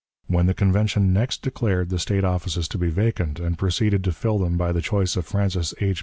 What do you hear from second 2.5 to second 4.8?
to be vacant, and proceeded to fill them by